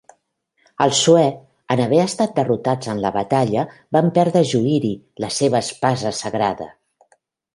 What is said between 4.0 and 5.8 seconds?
perdre Yugiri, la seva